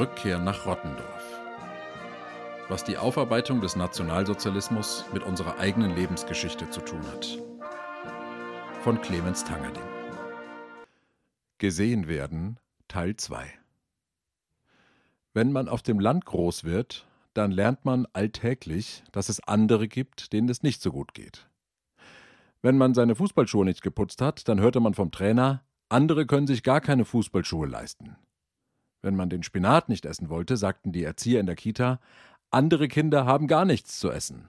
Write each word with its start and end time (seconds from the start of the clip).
Rückkehr 0.00 0.38
nach 0.38 0.64
Rottendorf. 0.64 1.40
Was 2.68 2.84
die 2.84 2.96
Aufarbeitung 2.96 3.60
des 3.60 3.76
Nationalsozialismus 3.76 5.04
mit 5.12 5.22
unserer 5.24 5.58
eigenen 5.58 5.94
Lebensgeschichte 5.94 6.70
zu 6.70 6.80
tun 6.80 7.02
hat. 7.12 7.38
Von 8.80 8.98
Clemens 9.02 9.44
Tangerding. 9.44 9.82
Gesehen 11.58 12.08
werden 12.08 12.58
Teil 12.88 13.14
2 13.16 13.46
Wenn 15.34 15.52
man 15.52 15.68
auf 15.68 15.82
dem 15.82 16.00
Land 16.00 16.24
groß 16.24 16.64
wird, 16.64 17.06
dann 17.34 17.50
lernt 17.50 17.84
man 17.84 18.06
alltäglich, 18.14 19.04
dass 19.12 19.28
es 19.28 19.40
andere 19.40 19.86
gibt, 19.86 20.32
denen 20.32 20.48
es 20.48 20.62
nicht 20.62 20.80
so 20.80 20.92
gut 20.92 21.12
geht. 21.12 21.49
Wenn 22.62 22.76
man 22.76 22.94
seine 22.94 23.14
Fußballschuhe 23.14 23.64
nicht 23.64 23.82
geputzt 23.82 24.20
hat, 24.20 24.48
dann 24.48 24.60
hörte 24.60 24.80
man 24.80 24.94
vom 24.94 25.10
Trainer, 25.10 25.64
andere 25.88 26.26
können 26.26 26.46
sich 26.46 26.62
gar 26.62 26.80
keine 26.80 27.04
Fußballschuhe 27.04 27.66
leisten. 27.66 28.16
Wenn 29.02 29.16
man 29.16 29.30
den 29.30 29.42
Spinat 29.42 29.88
nicht 29.88 30.04
essen 30.04 30.28
wollte, 30.28 30.56
sagten 30.56 30.92
die 30.92 31.04
Erzieher 31.04 31.40
in 31.40 31.46
der 31.46 31.56
Kita, 31.56 32.00
andere 32.50 32.88
Kinder 32.88 33.24
haben 33.24 33.46
gar 33.46 33.64
nichts 33.64 33.98
zu 33.98 34.10
essen. 34.10 34.48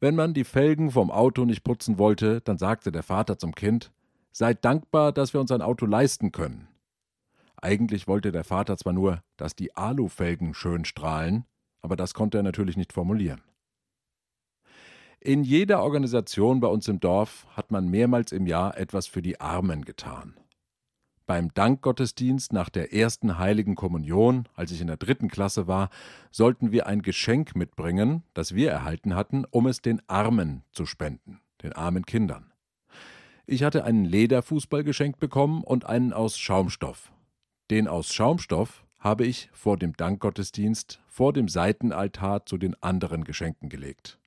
Wenn 0.00 0.14
man 0.14 0.34
die 0.34 0.44
Felgen 0.44 0.90
vom 0.90 1.10
Auto 1.10 1.44
nicht 1.44 1.64
putzen 1.64 1.98
wollte, 1.98 2.40
dann 2.42 2.58
sagte 2.58 2.92
der 2.92 3.02
Vater 3.02 3.38
zum 3.38 3.54
Kind, 3.54 3.90
Seid 4.38 4.66
dankbar, 4.66 5.12
dass 5.12 5.32
wir 5.32 5.40
uns 5.40 5.50
ein 5.50 5.62
Auto 5.62 5.86
leisten 5.86 6.30
können. 6.30 6.68
Eigentlich 7.56 8.06
wollte 8.06 8.32
der 8.32 8.44
Vater 8.44 8.76
zwar 8.76 8.92
nur, 8.92 9.22
dass 9.38 9.56
die 9.56 9.74
Alufelgen 9.74 10.52
schön 10.52 10.84
strahlen, 10.84 11.46
aber 11.80 11.96
das 11.96 12.12
konnte 12.12 12.36
er 12.36 12.42
natürlich 12.42 12.76
nicht 12.76 12.92
formulieren. 12.92 13.40
In 15.26 15.42
jeder 15.42 15.82
Organisation 15.82 16.60
bei 16.60 16.68
uns 16.68 16.86
im 16.86 17.00
Dorf 17.00 17.48
hat 17.56 17.72
man 17.72 17.88
mehrmals 17.88 18.30
im 18.30 18.46
Jahr 18.46 18.78
etwas 18.78 19.08
für 19.08 19.22
die 19.22 19.40
Armen 19.40 19.84
getan. 19.84 20.36
Beim 21.26 21.52
Dankgottesdienst 21.52 22.52
nach 22.52 22.68
der 22.68 22.92
ersten 22.92 23.36
heiligen 23.36 23.74
Kommunion, 23.74 24.48
als 24.54 24.70
ich 24.70 24.80
in 24.80 24.86
der 24.86 24.98
dritten 24.98 25.26
Klasse 25.26 25.66
war, 25.66 25.90
sollten 26.30 26.70
wir 26.70 26.86
ein 26.86 27.02
Geschenk 27.02 27.56
mitbringen, 27.56 28.22
das 28.34 28.54
wir 28.54 28.70
erhalten 28.70 29.16
hatten, 29.16 29.44
um 29.50 29.66
es 29.66 29.82
den 29.82 30.00
Armen 30.06 30.62
zu 30.70 30.86
spenden, 30.86 31.40
den 31.60 31.72
armen 31.72 32.06
Kindern. 32.06 32.52
Ich 33.46 33.64
hatte 33.64 33.82
einen 33.82 34.04
Lederfußball 34.04 34.84
geschenkt 34.84 35.18
bekommen 35.18 35.64
und 35.64 35.86
einen 35.86 36.12
aus 36.12 36.38
Schaumstoff. 36.38 37.10
Den 37.68 37.88
aus 37.88 38.14
Schaumstoff 38.14 38.84
habe 39.00 39.26
ich 39.26 39.50
vor 39.52 39.76
dem 39.76 39.96
Dankgottesdienst 39.96 41.00
vor 41.08 41.32
dem 41.32 41.48
Seitenaltar 41.48 42.46
zu 42.46 42.58
den 42.58 42.80
anderen 42.80 43.24
Geschenken 43.24 43.68
gelegt. 43.68 44.20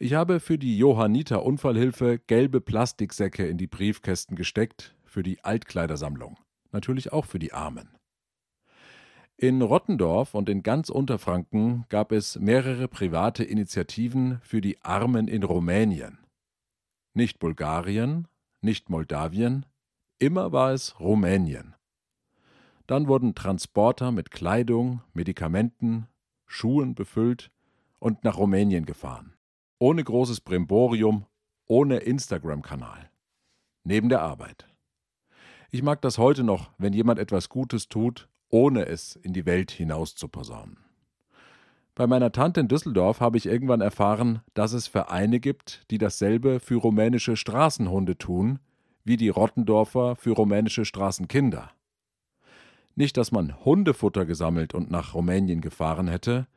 Ich 0.00 0.14
habe 0.14 0.38
für 0.38 0.58
die 0.58 0.78
Johanniter 0.78 1.42
Unfallhilfe 1.42 2.20
gelbe 2.20 2.60
Plastiksäcke 2.60 3.44
in 3.48 3.58
die 3.58 3.66
Briefkästen 3.66 4.36
gesteckt, 4.36 4.94
für 5.04 5.24
die 5.24 5.42
Altkleidersammlung, 5.42 6.38
natürlich 6.70 7.12
auch 7.12 7.24
für 7.24 7.40
die 7.40 7.52
Armen. 7.52 7.88
In 9.36 9.60
Rottendorf 9.60 10.34
und 10.34 10.48
in 10.48 10.62
ganz 10.62 10.88
Unterfranken 10.88 11.84
gab 11.88 12.12
es 12.12 12.38
mehrere 12.38 12.86
private 12.86 13.42
Initiativen 13.42 14.38
für 14.42 14.60
die 14.60 14.80
Armen 14.82 15.26
in 15.26 15.42
Rumänien. 15.42 16.18
Nicht 17.12 17.40
Bulgarien, 17.40 18.28
nicht 18.60 18.90
Moldawien, 18.90 19.66
immer 20.20 20.52
war 20.52 20.72
es 20.72 21.00
Rumänien. 21.00 21.74
Dann 22.86 23.08
wurden 23.08 23.34
Transporter 23.34 24.12
mit 24.12 24.30
Kleidung, 24.30 25.02
Medikamenten, 25.12 26.06
Schuhen 26.46 26.94
befüllt 26.94 27.50
und 27.98 28.22
nach 28.22 28.38
Rumänien 28.38 28.86
gefahren. 28.86 29.34
Ohne 29.80 30.02
großes 30.02 30.40
Brimborium, 30.40 31.26
ohne 31.66 31.98
Instagram-Kanal. 31.98 33.10
Neben 33.84 34.08
der 34.08 34.22
Arbeit. 34.22 34.66
Ich 35.70 35.84
mag 35.84 36.02
das 36.02 36.18
heute 36.18 36.42
noch, 36.42 36.70
wenn 36.78 36.92
jemand 36.92 37.20
etwas 37.20 37.48
Gutes 37.48 37.88
tut, 37.88 38.28
ohne 38.48 38.86
es 38.86 39.14
in 39.14 39.32
die 39.32 39.46
Welt 39.46 39.70
hinaus 39.70 40.16
zu 40.16 40.26
posaunen. 40.26 40.78
Bei 41.94 42.08
meiner 42.08 42.32
Tante 42.32 42.58
in 42.58 42.66
Düsseldorf 42.68 43.20
habe 43.20 43.36
ich 43.36 43.46
irgendwann 43.46 43.80
erfahren, 43.80 44.40
dass 44.54 44.72
es 44.72 44.88
Vereine 44.88 45.38
gibt, 45.38 45.88
die 45.92 45.98
dasselbe 45.98 46.58
für 46.58 46.76
rumänische 46.76 47.36
Straßenhunde 47.36 48.18
tun, 48.18 48.58
wie 49.04 49.16
die 49.16 49.28
Rottendorfer 49.28 50.16
für 50.16 50.32
rumänische 50.32 50.84
Straßenkinder. 50.84 51.70
Nicht, 52.96 53.16
dass 53.16 53.30
man 53.30 53.64
Hundefutter 53.64 54.26
gesammelt 54.26 54.74
und 54.74 54.90
nach 54.90 55.14
Rumänien 55.14 55.60
gefahren 55.60 56.08
hätte, 56.08 56.48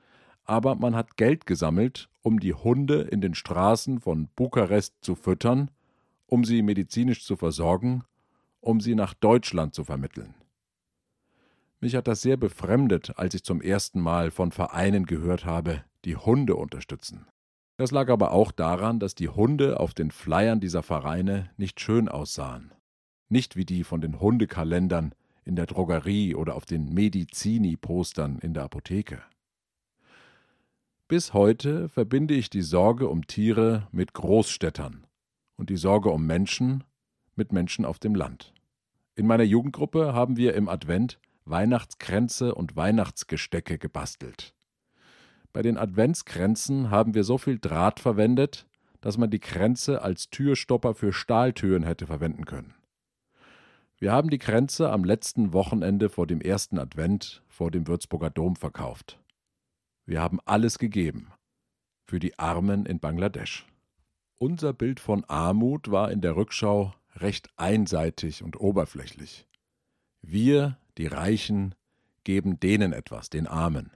aber 0.44 0.74
man 0.74 0.96
hat 0.96 1.18
Geld 1.18 1.46
gesammelt, 1.46 2.10
um 2.22 2.40
die 2.40 2.54
Hunde 2.54 3.02
in 3.02 3.22
den 3.22 3.34
Straßen 3.34 4.00
von 4.00 4.30
Bukarest 4.36 4.96
zu 5.02 5.16
füttern, 5.16 5.72
um 6.28 6.46
sie 6.46 6.62
medizinisch 6.62 7.26
zu 7.26 7.36
versorgen 7.36 8.04
um 8.62 8.80
sie 8.80 8.96
nach 8.96 9.14
Deutschland 9.14 9.74
zu 9.74 9.84
vermitteln. 9.84 10.36
Mich 11.80 11.96
hat 11.96 12.08
das 12.08 12.22
sehr 12.22 12.38
befremdet, 12.38 13.18
als 13.18 13.34
ich 13.34 13.44
zum 13.44 13.60
ersten 13.60 14.00
Mal 14.00 14.30
von 14.30 14.52
Vereinen 14.52 15.08
gehört 15.08 15.46
habe, 15.46 15.84
die 16.06 16.16
Hunde 16.16 16.56
unterstützen. 16.56 17.26
Das 17.78 17.90
lag 17.90 18.10
aber 18.10 18.32
auch 18.32 18.52
daran, 18.52 19.00
dass 19.00 19.16
die 19.16 19.30
Hunde 19.30 19.80
auf 19.80 19.96
den 19.96 20.12
Flyern 20.12 20.60
dieser 20.60 20.84
Vereine 20.84 21.50
nicht 21.58 21.80
schön 21.80 22.08
aussahen. 22.08 22.72
Nicht 23.30 23.56
wie 23.56 23.66
die 23.66 23.84
von 23.84 24.02
den 24.02 24.20
Hundekalendern 24.20 25.16
in 25.44 25.56
der 25.56 25.66
Drogerie 25.66 26.36
oder 26.36 26.56
auf 26.56 26.66
den 26.66 26.94
Medizini-Postern 26.94 28.38
in 28.40 28.54
der 28.54 28.64
Apotheke. 28.64 29.24
Bis 31.12 31.34
heute 31.34 31.90
verbinde 31.90 32.34
ich 32.36 32.50
die 32.50 32.62
Sorge 32.62 33.10
um 33.10 33.28
Tiere 33.28 33.86
mit 33.92 34.14
Großstädtern 34.14 35.06
und 35.58 35.70
die 35.70 35.76
Sorge 35.76 36.10
um 36.10 36.26
Menschen 36.26 36.86
mit 37.36 37.52
Menschen 37.52 37.84
auf 37.84 38.00
dem 38.00 38.16
Land. 38.16 38.54
In 39.16 39.28
meiner 39.28 39.44
Jugendgruppe 39.44 40.14
haben 40.14 40.38
wir 40.38 40.56
im 40.56 40.70
Advent 40.70 41.20
Weihnachtskränze 41.44 42.56
und 42.56 42.78
Weihnachtsgestecke 42.78 43.78
gebastelt. 43.78 44.54
Bei 45.52 45.62
den 45.62 45.76
Adventskränzen 45.76 46.92
haben 46.92 47.14
wir 47.14 47.26
so 47.26 47.38
viel 47.38 47.60
Draht 47.60 48.00
verwendet, 48.00 48.66
dass 49.02 49.18
man 49.18 49.30
die 49.30 49.40
Kränze 49.40 50.04
als 50.04 50.30
Türstopper 50.30 50.94
für 50.94 51.12
Stahltüren 51.12 51.84
hätte 51.84 52.08
verwenden 52.08 52.46
können. 52.46 52.74
Wir 53.98 54.14
haben 54.14 54.30
die 54.30 54.40
Kränze 54.40 54.90
am 54.90 55.04
letzten 55.04 55.52
Wochenende 55.52 56.08
vor 56.08 56.26
dem 56.26 56.40
ersten 56.40 56.80
Advent 56.80 57.44
vor 57.50 57.70
dem 57.70 57.86
Würzburger 57.86 58.30
Dom 58.30 58.56
verkauft. 58.56 59.18
Wir 60.12 60.22
haben 60.22 60.42
alles 60.44 60.78
gegeben 60.78 61.32
für 62.04 62.20
die 62.20 62.38
Armen 62.38 62.86
in 62.86 63.00
Bangladesch. 63.00 63.66
Unser 64.40 64.74
Bild 64.74 65.00
von 65.00 65.24
Armut 65.24 65.90
war 65.90 66.12
in 66.12 66.20
der 66.20 66.36
Rückschau 66.36 66.94
recht 67.16 67.50
einseitig 67.56 68.44
und 68.44 68.60
oberflächlich. 68.60 69.48
Wir, 70.22 70.78
die 70.98 71.08
Reichen, 71.08 71.76
geben 72.26 72.60
denen 72.60 72.92
etwas, 72.92 73.30
den 73.30 73.48
Armen. 73.48 73.92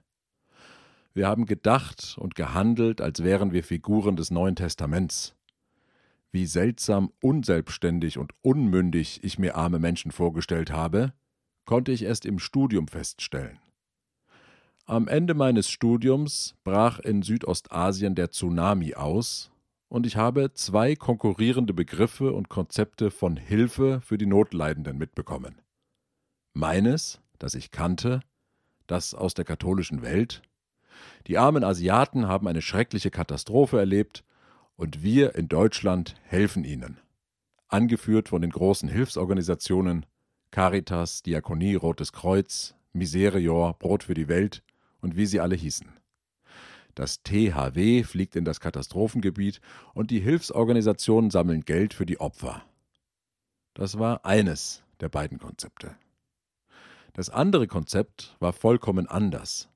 Wir 1.13 1.27
haben 1.27 1.47
gedacht 1.47 2.15
und 2.17 2.33
gehandelt, 2.33 3.01
als 3.01 3.21
wären 3.21 3.51
wir 3.51 3.65
Figuren 3.65 4.15
des 4.15 4.31
Neuen 4.31 4.55
Testaments. 4.55 5.35
Wie 6.31 6.45
seltsam 6.45 7.11
unselbstständig 7.19 8.17
und 8.17 8.31
unmündig 8.41 9.21
ich 9.21 9.37
mir 9.37 9.57
arme 9.57 9.79
Menschen 9.79 10.11
vorgestellt 10.11 10.71
habe, 10.71 11.11
konnte 11.65 11.91
ich 11.91 12.03
erst 12.03 12.25
im 12.25 12.39
Studium 12.39 12.87
feststellen. 12.87 13.59
Am 14.87 15.07
Ende 15.07 15.33
meines 15.33 15.67
Studiums 15.67 16.53
brach 16.63 16.99
in 16.99 17.23
Südostasien 17.23 18.13
der 18.13 18.29
Tsunami 18.29 18.93
aus, 18.93 19.49
und 19.87 20.05
ich 20.05 20.15
habe 20.15 20.53
zwei 20.53 20.95
konkurrierende 20.95 21.73
Begriffe 21.73 22.33
und 22.33 22.49
Konzepte 22.49 23.09
von 23.09 23.35
Hilfe 23.35 23.99
für 24.01 24.19
die 24.19 24.27
Notleidenden 24.27 24.99
mitbekommen. 24.99 25.59
Meines, 26.53 27.19
das 27.39 27.55
ich 27.55 27.71
kannte, 27.71 28.19
das 28.85 29.15
aus 29.15 29.33
der 29.33 29.43
katholischen 29.43 30.03
Welt. 30.03 30.43
Die 31.25 31.39
armen 31.39 31.63
Asiaten 31.63 32.27
haben 32.27 32.47
eine 32.47 32.61
schreckliche 32.61 33.09
Katastrophe 33.09 33.79
erlebt 33.79 34.23
und 34.75 35.01
wir 35.01 35.33
in 35.33 35.47
Deutschland 35.47 36.13
helfen 36.25 36.63
ihnen. 36.63 36.99
Angeführt 37.69 38.29
von 38.29 38.43
den 38.43 38.51
großen 38.51 38.87
Hilfsorganisationen 38.87 40.05
Caritas, 40.51 41.23
Diakonie, 41.23 41.73
Rotes 41.73 42.13
Kreuz, 42.13 42.75
Miserior, 42.93 43.73
Brot 43.79 44.03
für 44.03 44.13
die 44.13 44.27
Welt 44.27 44.61
und 45.05 45.15
wie 45.15 45.27
sie 45.27 45.39
alle 45.39 45.55
hießen. 45.55 45.87
Das 46.95 47.21
THW 47.21 48.03
fliegt 48.03 48.35
in 48.35 48.43
das 48.43 48.59
Katastrophengebiet 48.59 49.61
und 49.93 50.09
die 50.09 50.19
Hilfsorganisationen 50.19 51.29
sammeln 51.29 51.61
Geld 51.61 51.93
für 51.93 52.07
die 52.07 52.19
Opfer. 52.19 52.63
Das 53.75 53.99
war 53.99 54.25
eines 54.25 54.83
der 55.01 55.09
beiden 55.09 55.37
Konzepte. 55.37 55.95
Das 57.13 57.29
andere 57.29 57.67
Konzept 57.67 58.35
war 58.39 58.51
vollkommen 58.51 59.07
anders. 59.07 59.69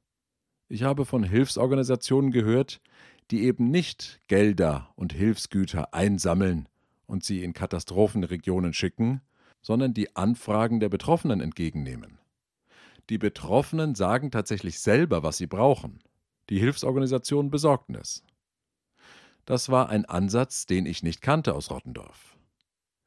Ich 0.67 0.81
habe 0.83 1.05
von 1.05 1.23
Hilfsorganisationen 1.23 2.31
gehört, 2.31 2.81
die 3.29 3.43
eben 3.43 3.69
nicht 3.69 4.21
Gelder 4.27 4.91
und 4.95 5.13
Hilfsgüter 5.13 5.93
einsammeln 5.93 6.67
und 7.05 7.23
sie 7.23 7.43
in 7.43 7.53
Katastrophenregionen 7.53 8.73
schicken, 8.73 9.21
sondern 9.61 9.93
die 9.93 10.15
Anfragen 10.15 10.79
der 10.79 10.89
Betroffenen 10.89 11.39
entgegennehmen. 11.39 12.18
Die 13.09 13.17
Betroffenen 13.17 13.95
sagen 13.95 14.31
tatsächlich 14.31 14.79
selber, 14.79 15.23
was 15.23 15.37
sie 15.37 15.47
brauchen 15.47 15.99
die 16.49 16.59
Hilfsorganisation 16.59 17.51
besorgten 17.51 17.95
es. 17.95 18.23
Das 19.45 19.69
war 19.69 19.89
ein 19.89 20.05
Ansatz, 20.05 20.65
den 20.65 20.85
ich 20.85 21.03
nicht 21.03 21.21
kannte 21.21 21.55
aus 21.55 21.71
Rottendorf. 21.71 22.37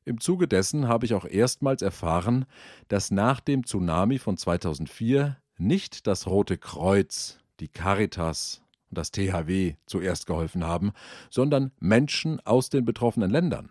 Im 0.05 0.21
Zuge 0.21 0.49
dessen 0.49 0.89
habe 0.89 1.07
ich 1.07 1.15
auch 1.15 1.25
erstmals 1.25 1.83
erfahren, 1.83 2.47
dass 2.89 3.11
nach 3.11 3.41
dem 3.41 3.65
Tsunami 3.65 4.19
von 4.19 4.37
2004 4.37 5.37
nicht 5.59 6.07
das 6.07 6.27
Rote 6.27 6.59
Kreuz, 6.59 7.39
die 7.61 7.69
Caritas 7.69 8.63
und 8.91 8.99
das 8.99 9.13
THW 9.13 9.77
zuerst 9.87 10.27
geholfen 10.27 10.65
haben, 10.65 10.93
sondern 11.31 11.71
Menschen 11.79 12.41
aus 12.41 12.69
den 12.69 12.85
betroffenen 12.85 13.31
Ländern. 13.31 13.71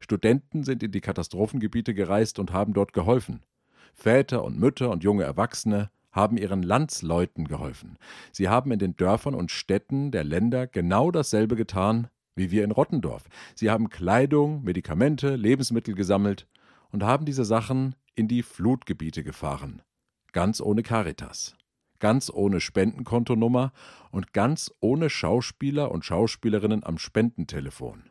Studenten 0.00 0.64
sind 0.64 0.82
in 0.82 0.92
die 0.92 1.02
Katastrophengebiete 1.02 1.92
gereist 1.92 2.38
und 2.38 2.52
haben 2.52 2.72
dort 2.72 2.94
geholfen. 2.94 3.42
Väter 3.94 4.44
und 4.44 4.58
Mütter 4.58 4.90
und 4.90 5.04
junge 5.04 5.24
Erwachsene 5.24 5.90
haben 6.10 6.36
ihren 6.36 6.62
Landsleuten 6.62 7.46
geholfen. 7.46 7.98
Sie 8.32 8.48
haben 8.48 8.72
in 8.72 8.78
den 8.78 8.96
Dörfern 8.96 9.34
und 9.34 9.50
Städten 9.50 10.10
der 10.10 10.24
Länder 10.24 10.66
genau 10.66 11.10
dasselbe 11.10 11.54
getan 11.56 12.08
wie 12.38 12.50
wir 12.50 12.64
in 12.64 12.70
Rottendorf. 12.70 13.24
Sie 13.54 13.68
haben 13.68 13.90
Kleidung, 13.90 14.62
Medikamente, 14.62 15.34
Lebensmittel 15.34 15.94
gesammelt 15.94 16.46
und 16.90 17.02
haben 17.02 17.26
diese 17.26 17.44
Sachen 17.44 17.94
in 18.14 18.28
die 18.28 18.42
Flutgebiete 18.42 19.22
gefahren. 19.22 19.82
Ganz 20.32 20.60
ohne 20.60 20.82
Caritas, 20.82 21.56
ganz 21.98 22.30
ohne 22.30 22.60
Spendenkontonummer 22.60 23.72
und 24.10 24.32
ganz 24.32 24.72
ohne 24.80 25.10
Schauspieler 25.10 25.90
und 25.90 26.04
Schauspielerinnen 26.04 26.84
am 26.84 26.96
Spendentelefon. 26.96 28.10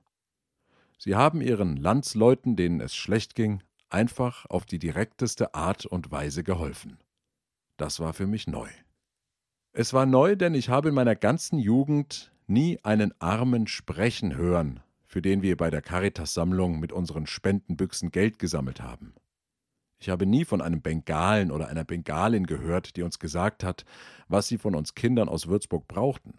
Sie 0.99 1.15
haben 1.15 1.41
ihren 1.41 1.77
Landsleuten, 1.77 2.55
denen 2.55 2.81
es 2.81 2.95
schlecht 2.95 3.35
ging, 3.35 3.61
einfach 3.89 4.45
auf 4.45 4.65
die 4.65 4.79
direkteste 4.79 5.53
Art 5.53 5.85
und 5.85 6.11
Weise 6.11 6.43
geholfen. 6.43 6.97
Das 7.77 7.99
war 7.99 8.13
für 8.13 8.27
mich 8.27 8.47
neu. 8.47 8.69
Es 9.71 9.93
war 9.93 10.05
neu, 10.05 10.35
denn 10.35 10.55
ich 10.55 10.69
habe 10.69 10.89
in 10.89 10.95
meiner 10.95 11.15
ganzen 11.15 11.59
Jugend 11.59 12.31
nie 12.47 12.79
einen 12.83 13.13
Armen 13.19 13.67
sprechen 13.67 14.35
hören, 14.35 14.79
für 15.05 15.21
den 15.21 15.41
wir 15.41 15.55
bei 15.57 15.69
der 15.69 15.81
Caritas-Sammlung 15.81 16.79
mit 16.79 16.91
unseren 16.91 17.27
Spendenbüchsen 17.27 18.11
Geld 18.11 18.39
gesammelt 18.39 18.81
haben. 18.81 19.13
Ich 19.99 20.09
habe 20.09 20.25
nie 20.25 20.45
von 20.45 20.61
einem 20.61 20.81
Bengalen 20.81 21.51
oder 21.51 21.67
einer 21.67 21.83
Bengalin 21.83 22.45
gehört, 22.45 22.95
die 22.95 23.03
uns 23.03 23.19
gesagt 23.19 23.63
hat, 23.63 23.85
was 24.27 24.47
sie 24.47 24.57
von 24.57 24.75
uns 24.75 24.95
Kindern 24.95 25.29
aus 25.29 25.47
Würzburg 25.47 25.87
brauchten. 25.87 26.33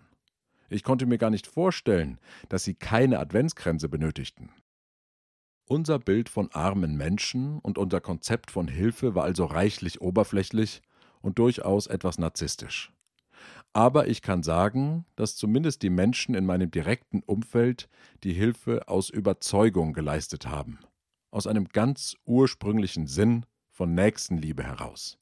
Ich 0.70 0.82
konnte 0.82 1.06
mir 1.06 1.18
gar 1.18 1.30
nicht 1.30 1.46
vorstellen, 1.46 2.18
dass 2.48 2.64
sie 2.64 2.74
keine 2.74 3.18
Adventskränze 3.18 3.88
benötigten. 3.88 4.50
Unser 5.70 5.98
Bild 5.98 6.30
von 6.30 6.50
armen 6.52 6.96
Menschen 6.96 7.58
und 7.58 7.76
unser 7.76 8.00
Konzept 8.00 8.50
von 8.50 8.68
Hilfe 8.68 9.14
war 9.14 9.24
also 9.24 9.44
reichlich 9.44 10.00
oberflächlich 10.00 10.80
und 11.20 11.38
durchaus 11.38 11.86
etwas 11.86 12.16
narzisstisch. 12.16 12.90
Aber 13.74 14.08
ich 14.08 14.22
kann 14.22 14.42
sagen, 14.42 15.04
dass 15.14 15.36
zumindest 15.36 15.82
die 15.82 15.90
Menschen 15.90 16.34
in 16.34 16.46
meinem 16.46 16.70
direkten 16.70 17.22
Umfeld 17.22 17.90
die 18.24 18.32
Hilfe 18.32 18.88
aus 18.88 19.10
Überzeugung 19.10 19.92
geleistet 19.92 20.46
haben, 20.46 20.78
aus 21.30 21.46
einem 21.46 21.68
ganz 21.68 22.16
ursprünglichen 22.24 23.06
Sinn 23.06 23.44
von 23.70 23.94
Nächstenliebe 23.94 24.64
heraus. 24.64 25.18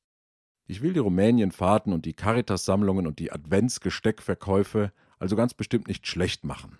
Ich 0.68 0.80
will 0.80 0.92
die 0.92 1.00
Rumänienfahrten 1.00 1.92
und 1.92 2.04
die 2.04 2.14
Caritas-Sammlungen 2.14 3.08
und 3.08 3.18
die 3.18 3.32
Adventsgesteckverkäufe 3.32 4.92
also 5.18 5.34
ganz 5.34 5.54
bestimmt 5.54 5.88
nicht 5.88 6.06
schlecht 6.06 6.44
machen. 6.44 6.78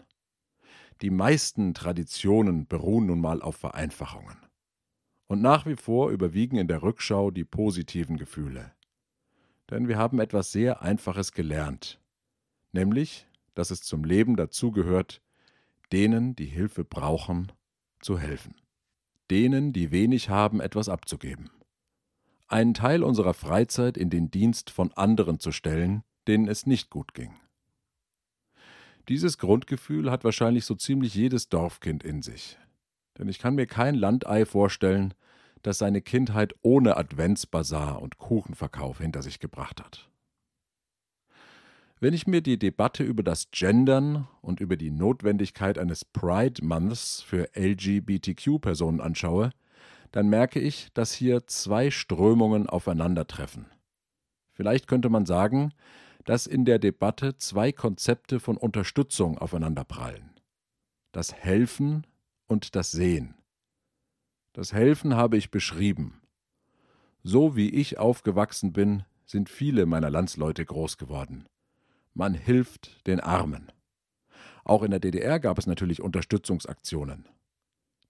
Die 1.03 1.11
meisten 1.11 1.75
Traditionen 1.75 2.67
beruhen 2.67 3.07
nun 3.07 3.21
mal 3.21 3.43
auf 3.43 3.57
Vereinfachungen. 3.57 4.39
Und 5.27 5.43
nach 5.43 5.67
wie 5.67 5.77
vor 5.77 6.11
überwiegen 6.11 6.57
in 6.57 6.69
der 6.69 6.83
Rückschau 6.83 7.31
die 7.31 7.45
positiven 7.45 8.17
Gefühle. 8.17 8.73
Denn 9.71 9.89
wir 9.89 9.99
haben 9.99 10.21
etwas 10.21 10.53
sehr 10.53 10.83
Einfaches 10.83 11.33
gelernt, 11.33 12.01
nämlich, 12.73 13.27
dass 13.55 13.71
es 13.71 13.83
zum 13.83 14.05
Leben 14.05 14.37
dazugehört, 14.37 15.21
denen, 15.93 16.35
die 16.37 16.47
Hilfe 16.47 16.85
brauchen, 16.85 17.53
zu 18.01 18.19
helfen. 18.19 18.55
Denen, 19.31 19.73
die 19.73 19.91
wenig 19.91 20.29
haben, 20.29 20.61
etwas 20.61 20.89
abzugeben. 20.89 21.51
Einen 22.47 22.75
Teil 22.75 23.03
unserer 23.03 23.35
Freizeit 23.35 23.97
in 23.97 24.09
den 24.09 24.31
Dienst 24.31 24.71
von 24.71 24.93
anderen 24.93 25.41
zu 25.41 25.51
stellen, 25.51 26.05
denen 26.29 26.47
es 26.47 26.65
nicht 26.65 26.91
gut 26.91 27.13
ging. 27.13 27.35
Dieses 29.09 29.39
Grundgefühl 29.39 30.11
hat 30.11 30.25
wahrscheinlich 30.25 30.65
so 30.65 30.75
ziemlich 30.75 31.15
jedes 31.15 31.49
Dorfkind 31.49 32.03
in 32.03 32.23
sich. 32.23 32.59
Denn 33.19 33.29
ich 33.29 33.39
kann 33.39 33.55
mir 33.55 33.67
kein 33.67 33.95
Landei 33.95 34.45
vorstellen, 34.45 35.15
das 35.63 35.79
seine 35.79 36.03
Kindheit 36.03 36.55
ohne 36.63 36.97
Adventsbasar 36.97 38.03
und 38.03 38.19
Kuchenverkauf 38.19 38.99
hinter 38.99 39.23
sich 39.23 39.39
gebracht 39.39 39.83
hat. 39.83 40.11
Wenn 41.99 42.13
ich 42.13 42.27
mir 42.27 42.43
die 42.43 42.59
Debatte 42.59 43.05
über 43.05 43.23
das 43.23 43.51
Gendern 43.53 44.29
und 44.43 44.61
über 44.61 44.77
die 44.77 44.91
Notwendigkeit 44.91 45.79
eines 45.79 46.05
Pride 46.05 46.63
Months 46.63 47.23
für 47.23 47.49
LGBTQ-Personen 47.57 49.01
anschaue, 49.01 49.51
dann 50.13 50.29
merke 50.29 50.61
ich, 50.61 50.89
dass 50.93 51.13
hier 51.13 51.47
zwei 51.47 51.91
Strömungen 51.91 52.69
aufeinandertreffen. 52.69 53.67
Vielleicht 54.53 54.89
könnte 54.89 55.09
man 55.09 55.27
sagen, 55.27 55.73
dass 56.27 56.49
in 56.49 56.65
der 56.65 56.81
Debatte 56.81 57.37
zwei 57.37 57.73
Konzepte 57.73 58.41
von 58.41 58.57
Unterstützung 58.57 59.39
aufeinanderprallen. 59.39 60.33
Das 61.13 61.33
Helfen 61.33 62.05
und 62.49 62.75
das 62.75 62.91
Sehen. 62.91 63.37
Das 64.53 64.73
Helfen 64.73 65.15
habe 65.15 65.37
ich 65.37 65.51
beschrieben. 65.51 66.21
So 67.23 67.57
wie 67.57 67.71
ich 67.71 67.99
aufgewachsen 67.99 68.73
bin, 68.73 69.05
sind 69.25 69.49
viele 69.49 69.87
meiner 69.87 70.11
Landsleute 70.11 70.65
groß 70.65 70.99
geworden. 70.99 71.47
Man 72.13 72.35
hilft 72.35 73.07
den 73.07 73.21
Armen. 73.21 73.71
Auch 74.65 74.83
in 74.83 74.91
der 74.91 75.01
DDR 75.01 75.39
gab 75.39 75.59
es 75.59 75.67
natürlich 75.67 76.03
Unterstützungsaktionen. 76.03 77.29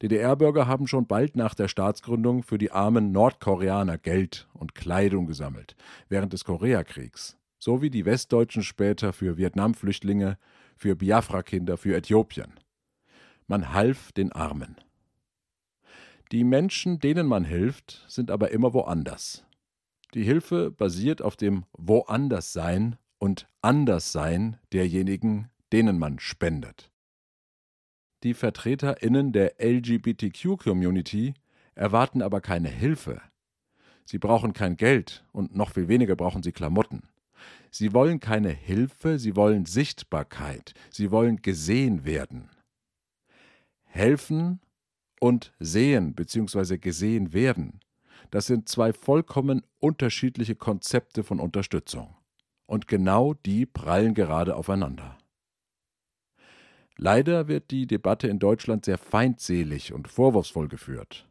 DDR-Bürger 0.00 0.66
haben 0.66 0.86
schon 0.86 1.06
bald 1.06 1.36
nach 1.36 1.54
der 1.54 1.68
Staatsgründung 1.68 2.42
für 2.42 2.58
die 2.58 2.70
armen 2.70 3.12
Nordkoreaner 3.12 3.98
Geld 3.98 4.48
und 4.54 4.74
Kleidung 4.74 5.26
gesammelt, 5.26 5.76
während 6.08 6.32
des 6.32 6.44
Koreakriegs 6.44 7.36
so 7.66 7.82
wie 7.82 7.90
die 7.90 8.04
Westdeutschen 8.04 8.62
später 8.62 9.12
für 9.12 9.38
Vietnamflüchtlinge, 9.38 10.38
für 10.76 10.94
Biafra-Kinder, 10.94 11.76
für 11.76 11.96
Äthiopien. 11.96 12.52
Man 13.48 13.72
half 13.72 14.12
den 14.12 14.30
Armen. 14.30 14.76
Die 16.30 16.44
Menschen, 16.44 17.00
denen 17.00 17.26
man 17.26 17.42
hilft, 17.42 18.04
sind 18.06 18.30
aber 18.30 18.52
immer 18.52 18.72
woanders. 18.72 19.44
Die 20.14 20.22
Hilfe 20.22 20.70
basiert 20.70 21.22
auf 21.22 21.34
dem 21.34 21.64
Woanderssein 21.72 22.98
und 23.18 23.48
Anderssein 23.62 24.58
derjenigen, 24.72 25.50
denen 25.72 25.98
man 25.98 26.20
spendet. 26.20 26.92
Die 28.22 28.34
VertreterInnen 28.34 29.32
der 29.32 29.56
LGBTQ-Community 29.58 31.34
erwarten 31.74 32.22
aber 32.22 32.40
keine 32.40 32.68
Hilfe. 32.68 33.20
Sie 34.04 34.18
brauchen 34.18 34.52
kein 34.52 34.76
Geld 34.76 35.26
und 35.32 35.56
noch 35.56 35.72
viel 35.72 35.88
weniger 35.88 36.14
brauchen 36.14 36.44
sie 36.44 36.52
Klamotten. 36.52 37.08
Sie 37.78 37.92
wollen 37.92 38.20
keine 38.20 38.48
Hilfe, 38.48 39.18
sie 39.18 39.36
wollen 39.36 39.66
Sichtbarkeit, 39.66 40.72
sie 40.90 41.10
wollen 41.10 41.42
gesehen 41.42 42.06
werden. 42.06 42.48
Helfen 43.84 44.60
und 45.20 45.52
sehen 45.58 46.14
bzw. 46.14 46.78
gesehen 46.78 47.34
werden, 47.34 47.80
das 48.30 48.46
sind 48.46 48.70
zwei 48.70 48.94
vollkommen 48.94 49.62
unterschiedliche 49.78 50.54
Konzepte 50.54 51.22
von 51.22 51.38
Unterstützung. 51.38 52.16
Und 52.64 52.88
genau 52.88 53.34
die 53.34 53.66
prallen 53.66 54.14
gerade 54.14 54.56
aufeinander. 54.56 55.18
Leider 56.96 57.46
wird 57.46 57.70
die 57.70 57.86
Debatte 57.86 58.26
in 58.28 58.38
Deutschland 58.38 58.86
sehr 58.86 58.96
feindselig 58.96 59.92
und 59.92 60.08
vorwurfsvoll 60.08 60.68
geführt. 60.68 61.28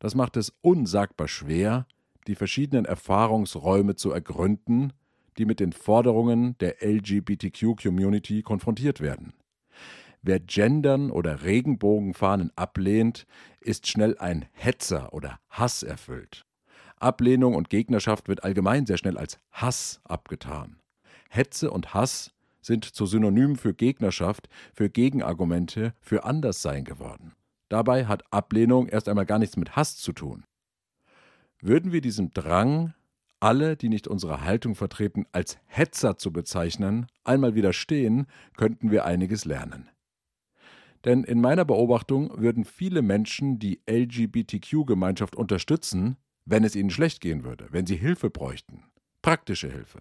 Das 0.00 0.14
macht 0.14 0.36
es 0.36 0.52
unsagbar 0.60 1.28
schwer, 1.28 1.86
die 2.26 2.34
verschiedenen 2.34 2.84
Erfahrungsräume 2.84 3.96
zu 3.96 4.10
ergründen 4.10 4.92
die 5.38 5.46
mit 5.46 5.60
den 5.60 5.72
Forderungen 5.72 6.56
der 6.58 6.82
LGBTQ-Community 6.82 8.42
konfrontiert 8.42 9.00
werden. 9.00 9.32
Wer 10.22 10.40
Gendern 10.40 11.10
oder 11.10 11.44
Regenbogenfahnen 11.44 12.50
ablehnt, 12.56 13.26
ist 13.60 13.86
schnell 13.86 14.18
ein 14.18 14.46
Hetzer 14.52 15.12
oder 15.12 15.38
Hass 15.48 15.82
erfüllt. 15.82 16.44
Ablehnung 16.96 17.54
und 17.54 17.70
Gegnerschaft 17.70 18.28
wird 18.28 18.42
allgemein 18.42 18.84
sehr 18.84 18.98
schnell 18.98 19.16
als 19.16 19.38
Hass 19.52 20.00
abgetan. 20.04 20.80
Hetze 21.30 21.70
und 21.70 21.94
Hass 21.94 22.32
sind 22.60 22.84
zu 22.84 23.06
Synonymen 23.06 23.56
für 23.56 23.72
Gegnerschaft, 23.72 24.48
für 24.74 24.90
Gegenargumente, 24.90 25.94
für 26.00 26.24
Anderssein 26.24 26.84
geworden. 26.84 27.32
Dabei 27.68 28.06
hat 28.06 28.24
Ablehnung 28.32 28.88
erst 28.88 29.08
einmal 29.08 29.26
gar 29.26 29.38
nichts 29.38 29.56
mit 29.56 29.76
Hass 29.76 29.96
zu 29.96 30.12
tun. 30.12 30.44
Würden 31.60 31.92
wir 31.92 32.00
diesem 32.00 32.32
Drang 32.32 32.94
alle, 33.40 33.76
die 33.76 33.88
nicht 33.88 34.08
unsere 34.08 34.42
Haltung 34.42 34.74
vertreten, 34.74 35.26
als 35.32 35.58
Hetzer 35.66 36.18
zu 36.18 36.32
bezeichnen, 36.32 37.06
einmal 37.24 37.54
widerstehen, 37.54 38.26
könnten 38.56 38.90
wir 38.90 39.04
einiges 39.04 39.44
lernen. 39.44 39.88
Denn 41.04 41.24
in 41.24 41.40
meiner 41.40 41.64
Beobachtung 41.64 42.40
würden 42.40 42.64
viele 42.64 43.02
Menschen 43.02 43.58
die 43.58 43.80
LGBTQ-Gemeinschaft 43.88 45.36
unterstützen, 45.36 46.16
wenn 46.44 46.64
es 46.64 46.74
ihnen 46.74 46.90
schlecht 46.90 47.20
gehen 47.20 47.44
würde, 47.44 47.68
wenn 47.70 47.86
sie 47.86 47.96
Hilfe 47.96 48.30
bräuchten, 48.30 48.84
praktische 49.22 49.70
Hilfe. 49.70 50.00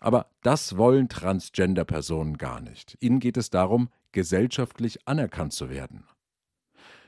Aber 0.00 0.30
das 0.42 0.76
wollen 0.76 1.08
Transgender-Personen 1.08 2.36
gar 2.36 2.60
nicht. 2.60 2.96
Ihnen 3.00 3.20
geht 3.20 3.36
es 3.36 3.50
darum, 3.50 3.88
gesellschaftlich 4.12 5.06
anerkannt 5.06 5.52
zu 5.52 5.70
werden. 5.70 6.06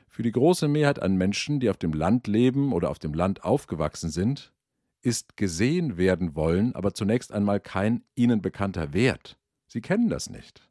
Für 0.09 0.23
die 0.23 0.33
große 0.33 0.68
Mehrheit 0.68 1.02
an 1.02 1.16
Menschen, 1.16 1.61
die 1.61 1.68
auf 1.68 1.76
dem 1.76 1.92
Land 1.92 2.26
leben 2.26 2.73
oder 2.73 2.88
auf 2.88 2.99
dem 2.99 3.12
Land 3.12 3.45
aufgewachsen 3.45 4.09
sind, 4.09 4.54
ist 5.06 5.36
gesehen 5.36 5.96
werden 5.96 6.34
wollen 6.34 6.75
aber 6.75 6.92
zunächst 6.92 7.30
einmal 7.30 7.60
kein 7.60 8.02
ihnen 8.16 8.42
bekannter 8.42 8.92
Wert. 8.92 9.38
Sie 9.68 9.80
kennen 9.80 10.08
das 10.08 10.28
nicht. 10.28 10.68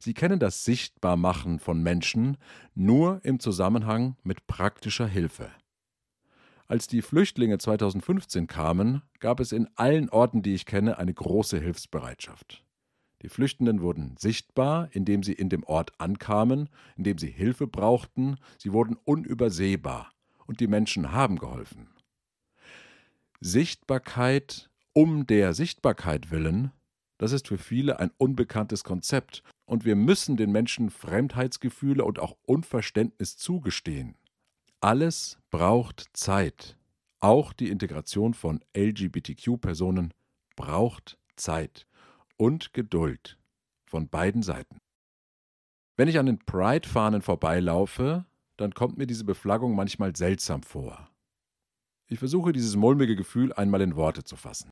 Sie 0.00 0.12
kennen 0.12 0.40
das 0.40 0.64
Sichtbarmachen 0.64 1.60
von 1.60 1.80
Menschen 1.80 2.36
nur 2.74 3.20
im 3.22 3.38
Zusammenhang 3.38 4.16
mit 4.24 4.48
praktischer 4.48 5.06
Hilfe. 5.06 5.52
Als 6.66 6.88
die 6.88 7.00
Flüchtlinge 7.00 7.58
2015 7.58 8.48
kamen, 8.48 9.02
gab 9.20 9.38
es 9.38 9.52
in 9.52 9.68
allen 9.76 10.08
Orten, 10.08 10.42
die 10.42 10.54
ich 10.54 10.66
kenne, 10.66 10.98
eine 10.98 11.14
große 11.14 11.60
Hilfsbereitschaft. 11.60 12.64
Die 13.22 13.28
Flüchtenden 13.28 13.82
wurden 13.82 14.16
sichtbar, 14.18 14.88
indem 14.90 15.22
sie 15.22 15.32
in 15.32 15.48
dem 15.48 15.62
Ort 15.62 15.92
ankamen, 16.00 16.68
indem 16.96 17.18
sie 17.18 17.30
Hilfe 17.30 17.68
brauchten, 17.68 18.36
sie 18.58 18.72
wurden 18.72 18.96
unübersehbar, 19.04 20.10
und 20.46 20.58
die 20.58 20.66
Menschen 20.66 21.12
haben 21.12 21.38
geholfen. 21.38 21.88
Sichtbarkeit 23.40 24.70
um 24.92 25.26
der 25.26 25.52
Sichtbarkeit 25.52 26.30
willen, 26.30 26.72
das 27.18 27.32
ist 27.32 27.48
für 27.48 27.58
viele 27.58 28.00
ein 28.00 28.10
unbekanntes 28.16 28.84
Konzept, 28.84 29.42
und 29.66 29.84
wir 29.84 29.96
müssen 29.96 30.36
den 30.36 30.52
Menschen 30.52 30.90
Fremdheitsgefühle 30.90 32.04
und 32.04 32.18
auch 32.18 32.36
Unverständnis 32.42 33.36
zugestehen. 33.36 34.16
Alles 34.80 35.38
braucht 35.50 36.06
Zeit. 36.12 36.76
Auch 37.20 37.52
die 37.52 37.70
Integration 37.70 38.32
von 38.32 38.60
LGBTQ-Personen 38.76 40.14
braucht 40.54 41.18
Zeit 41.34 41.86
und 42.36 42.72
Geduld 42.72 43.38
von 43.86 44.08
beiden 44.08 44.42
Seiten. 44.42 44.78
Wenn 45.96 46.08
ich 46.08 46.18
an 46.18 46.26
den 46.26 46.38
Pride-Fahnen 46.38 47.22
vorbeilaufe, 47.22 48.24
dann 48.56 48.72
kommt 48.72 48.98
mir 48.98 49.06
diese 49.06 49.24
Beflaggung 49.24 49.74
manchmal 49.74 50.14
seltsam 50.14 50.62
vor. 50.62 51.10
Ich 52.08 52.18
versuche 52.18 52.52
dieses 52.52 52.76
mulmige 52.76 53.16
Gefühl 53.16 53.52
einmal 53.52 53.80
in 53.80 53.96
Worte 53.96 54.22
zu 54.22 54.36
fassen. 54.36 54.70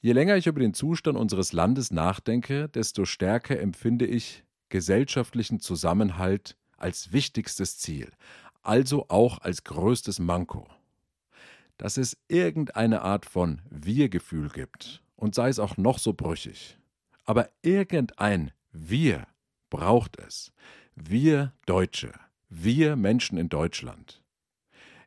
Je 0.00 0.12
länger 0.12 0.36
ich 0.36 0.46
über 0.46 0.60
den 0.60 0.74
Zustand 0.74 1.18
unseres 1.18 1.52
Landes 1.52 1.90
nachdenke, 1.90 2.68
desto 2.68 3.04
stärker 3.04 3.58
empfinde 3.58 4.06
ich 4.06 4.44
gesellschaftlichen 4.68 5.60
Zusammenhalt 5.60 6.56
als 6.76 7.12
wichtigstes 7.12 7.78
Ziel, 7.78 8.10
also 8.62 9.06
auch 9.08 9.38
als 9.38 9.64
größtes 9.64 10.18
Manko. 10.18 10.66
Dass 11.76 11.96
es 11.96 12.16
irgendeine 12.28 13.02
Art 13.02 13.26
von 13.26 13.62
Wir-Gefühl 13.70 14.48
gibt, 14.50 15.02
und 15.16 15.34
sei 15.34 15.48
es 15.50 15.58
auch 15.58 15.76
noch 15.76 15.98
so 15.98 16.14
brüchig. 16.14 16.78
Aber 17.24 17.50
irgendein 17.62 18.52
Wir 18.72 19.26
braucht 19.68 20.18
es. 20.18 20.52
Wir 20.94 21.52
Deutsche, 21.66 22.12
wir 22.48 22.96
Menschen 22.96 23.38
in 23.38 23.48
Deutschland. 23.48 24.22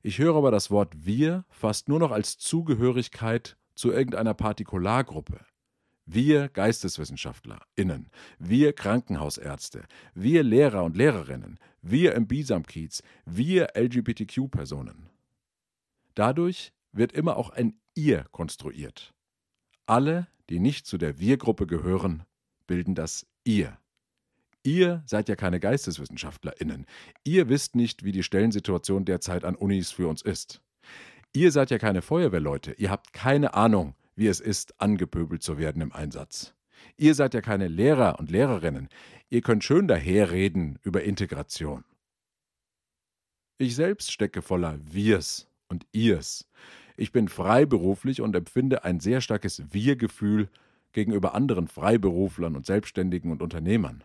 Ich 0.05 0.19
höre 0.19 0.36
aber 0.36 0.51
das 0.51 0.69
Wort 0.69 1.05
wir 1.05 1.45
fast 1.50 1.88
nur 1.88 1.98
noch 1.98 2.12
als 2.12 2.38
Zugehörigkeit 2.38 3.55
zu 3.74 3.93
irgendeiner 3.93 4.33
Partikulargruppe. 4.33 5.39
Wir 6.05 6.50
GeisteswissenschaftlerInnen, 6.50 8.10
wir 8.38 8.74
Krankenhausärzte, 8.74 9.86
wir 10.13 10.43
Lehrer 10.43 10.83
und 10.83 10.98
Lehrerinnen, 10.98 11.57
wir 11.81 12.15
im 12.15 12.27
Bisamkiez, 12.27 13.01
wir 13.25 13.77
LGBTQ-Personen. 13.77 15.10
Dadurch 16.15 16.74
wird 16.91 17.13
immer 17.13 17.38
auch 17.38 17.51
ein 17.51 17.79
Ihr 17.95 18.25
konstruiert. 18.31 19.13
Alle, 19.86 20.27
die 20.50 20.60
nicht 20.60 20.86
zu 20.86 20.98
der 20.98 21.17
Wir-Gruppe 21.17 21.65
gehören, 21.65 22.24
bilden 22.67 22.93
das 22.93 23.25
Ihr. 23.45 23.77
Ihr 24.63 25.03
seid 25.05 25.27
ja 25.27 25.36
keine 25.36 25.60
GeisteswissenschaftlerInnen. 25.60 26.86
Ihr 27.25 27.50
wisst 27.50 27.75
nicht, 27.75 28.03
wie 28.03 28.13
die 28.13 28.24
Stellensituation 28.24 29.03
derzeit 29.03 29.43
an 29.43 29.55
Unis 29.55 29.91
für 29.91 30.08
uns 30.08 30.22
ist. 30.22 30.62
Ihr 31.34 31.51
seid 31.51 31.70
ja 31.70 31.77
keine 31.77 32.01
Feuerwehrleute. 32.01 32.74
Ihr 32.74 32.89
habt 32.89 33.12
keine 33.12 33.55
Ahnung, 33.55 33.96
wie 34.15 34.27
es 34.27 34.39
ist, 34.39 34.79
angepöbelt 34.79 35.43
zu 35.43 35.58
werden 35.58 35.82
im 35.82 35.91
Einsatz. 35.91 36.53
Ihr 36.96 37.15
seid 37.15 37.34
ja 37.34 37.41
keine 37.41 37.67
Lehrer 37.67 38.20
und 38.20 38.32
Lehrerinnen. 38.32 38.89
Ihr 39.29 39.41
könnt 39.41 39.63
schön 39.63 39.88
daherreden 39.88 40.79
über 40.84 41.03
Integration. 41.03 41.84
Ich 43.58 43.75
selbst 43.75 44.12
stecke 44.12 44.41
voller 44.41 44.79
Wirs 44.93 45.48
und 45.67 45.86
Ihrs. 45.91 46.48
Ich 46.96 47.12
bin 47.12 47.27
freiberuflich 47.27 48.22
und 48.22 48.36
empfinde 48.36 48.84
ein 48.84 49.00
sehr 49.00 49.22
starkes 49.22 49.63
Wir-Gefühl 49.74 50.50
gegenüber 50.91 51.34
anderen 51.34 51.67
Freiberuflern 51.67 52.55
und 52.55 52.65
Selbstständigen 52.65 53.32
und 53.32 53.41
Unternehmern. 53.41 54.03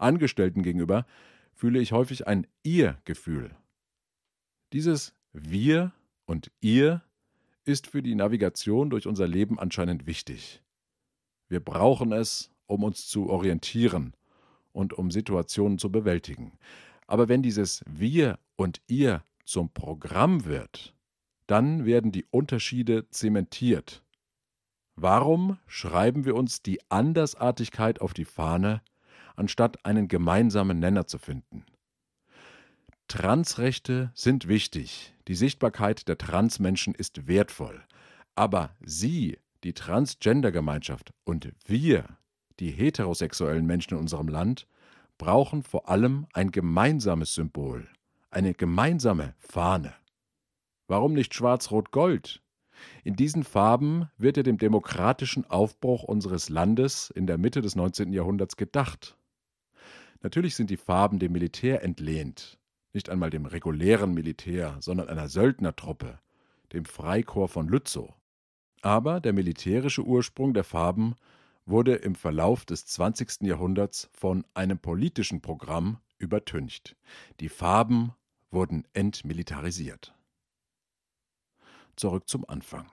Angestellten 0.00 0.62
gegenüber 0.62 1.06
fühle 1.54 1.80
ich 1.80 1.92
häufig 1.92 2.26
ein 2.26 2.46
Ihr-Gefühl. 2.62 3.54
Dieses 4.72 5.14
Wir 5.32 5.92
und 6.26 6.50
ihr 6.60 7.02
ist 7.64 7.86
für 7.86 8.02
die 8.02 8.14
Navigation 8.14 8.90
durch 8.90 9.06
unser 9.06 9.26
Leben 9.26 9.58
anscheinend 9.58 10.06
wichtig. 10.06 10.62
Wir 11.48 11.60
brauchen 11.60 12.12
es, 12.12 12.50
um 12.66 12.84
uns 12.84 13.08
zu 13.08 13.28
orientieren 13.28 14.14
und 14.72 14.92
um 14.92 15.10
Situationen 15.10 15.78
zu 15.78 15.90
bewältigen. 15.90 16.52
Aber 17.06 17.28
wenn 17.28 17.42
dieses 17.42 17.82
Wir 17.88 18.38
und 18.56 18.80
ihr 18.86 19.24
zum 19.44 19.70
Programm 19.70 20.44
wird, 20.44 20.94
dann 21.48 21.84
werden 21.84 22.12
die 22.12 22.24
Unterschiede 22.30 23.10
zementiert. 23.10 24.04
Warum 24.94 25.58
schreiben 25.66 26.24
wir 26.24 26.36
uns 26.36 26.62
die 26.62 26.78
Andersartigkeit 26.90 28.00
auf 28.00 28.14
die 28.14 28.24
Fahne, 28.24 28.82
anstatt 29.40 29.84
einen 29.84 30.06
gemeinsamen 30.06 30.78
Nenner 30.78 31.06
zu 31.06 31.18
finden? 31.18 31.64
Transrechte 33.08 34.12
sind 34.14 34.46
wichtig. 34.46 35.14
Die 35.26 35.34
Sichtbarkeit 35.34 36.06
der 36.06 36.16
Transmenschen 36.16 36.94
ist 36.94 37.26
wertvoll. 37.26 37.82
Aber 38.36 38.70
Sie, 38.80 39.38
die 39.64 39.72
Transgender-Gemeinschaft 39.72 41.12
und 41.24 41.52
wir, 41.66 42.04
die 42.60 42.70
heterosexuellen 42.70 43.66
Menschen 43.66 43.94
in 43.94 44.00
unserem 44.00 44.28
Land, 44.28 44.68
brauchen 45.18 45.62
vor 45.62 45.88
allem 45.88 46.26
ein 46.32 46.52
gemeinsames 46.52 47.34
Symbol, 47.34 47.88
eine 48.30 48.54
gemeinsame 48.54 49.34
Fahne. 49.38 49.92
Warum 50.86 51.12
nicht 51.12 51.34
Schwarz-Rot-Gold? 51.34 52.42
In 53.04 53.16
diesen 53.16 53.44
Farben 53.44 54.08
wird 54.16 54.36
ja 54.36 54.42
dem 54.42 54.58
demokratischen 54.58 55.48
Aufbruch 55.50 56.04
unseres 56.04 56.48
Landes 56.48 57.10
in 57.10 57.26
der 57.26 57.38
Mitte 57.38 57.60
des 57.60 57.74
19. 57.74 58.12
Jahrhunderts 58.12 58.56
gedacht. 58.56 59.16
Natürlich 60.22 60.54
sind 60.54 60.70
die 60.70 60.76
Farben 60.76 61.18
dem 61.18 61.32
Militär 61.32 61.82
entlehnt, 61.82 62.58
nicht 62.92 63.08
einmal 63.08 63.30
dem 63.30 63.46
regulären 63.46 64.12
Militär, 64.12 64.76
sondern 64.80 65.08
einer 65.08 65.28
Söldnertruppe, 65.28 66.20
dem 66.72 66.84
Freikorps 66.84 67.54
von 67.54 67.68
Lützow. 67.68 68.12
Aber 68.82 69.20
der 69.20 69.32
militärische 69.32 70.02
Ursprung 70.02 70.54
der 70.54 70.64
Farben 70.64 71.14
wurde 71.66 71.94
im 71.94 72.14
Verlauf 72.14 72.64
des 72.64 72.86
20. 72.86 73.42
Jahrhunderts 73.42 74.10
von 74.12 74.44
einem 74.54 74.78
politischen 74.78 75.40
Programm 75.40 75.98
übertüncht. 76.18 76.96
Die 77.40 77.48
Farben 77.48 78.12
wurden 78.50 78.84
entmilitarisiert. 78.92 80.14
Zurück 81.96 82.28
zum 82.28 82.48
Anfang. 82.48 82.90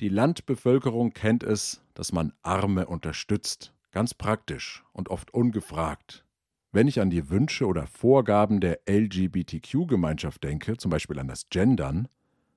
Die 0.00 0.08
Landbevölkerung 0.08 1.12
kennt 1.12 1.42
es, 1.42 1.82
dass 1.94 2.12
man 2.12 2.32
Arme 2.42 2.86
unterstützt, 2.86 3.72
ganz 3.96 4.12
praktisch 4.12 4.84
und 4.92 5.08
oft 5.08 5.32
ungefragt, 5.32 6.26
wenn 6.70 6.86
ich 6.86 7.00
an 7.00 7.08
die 7.08 7.30
Wünsche 7.30 7.64
oder 7.64 7.86
Vorgaben 7.86 8.60
der 8.60 8.80
LGBTQ-Gemeinschaft 8.86 10.44
denke, 10.44 10.76
zum 10.76 10.90
Beispiel 10.90 11.18
an 11.18 11.28
das 11.28 11.48
Gendern, 11.48 12.06